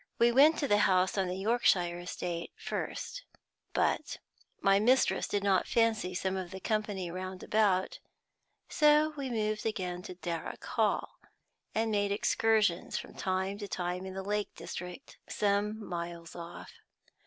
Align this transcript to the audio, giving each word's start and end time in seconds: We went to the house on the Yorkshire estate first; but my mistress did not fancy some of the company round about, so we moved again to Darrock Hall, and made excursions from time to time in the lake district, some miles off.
We 0.17 0.31
went 0.31 0.57
to 0.57 0.67
the 0.67 0.79
house 0.79 1.15
on 1.15 1.27
the 1.27 1.35
Yorkshire 1.35 1.99
estate 1.99 2.53
first; 2.57 3.23
but 3.71 4.17
my 4.59 4.79
mistress 4.79 5.27
did 5.27 5.43
not 5.43 5.67
fancy 5.67 6.15
some 6.15 6.35
of 6.37 6.49
the 6.49 6.59
company 6.59 7.11
round 7.11 7.43
about, 7.43 7.99
so 8.67 9.13
we 9.15 9.29
moved 9.29 9.63
again 9.63 10.01
to 10.01 10.15
Darrock 10.15 10.63
Hall, 10.65 11.19
and 11.75 11.91
made 11.91 12.11
excursions 12.11 12.97
from 12.97 13.13
time 13.13 13.59
to 13.59 13.67
time 13.67 14.07
in 14.07 14.15
the 14.15 14.23
lake 14.23 14.55
district, 14.55 15.19
some 15.29 15.85
miles 15.85 16.35
off. 16.35 16.71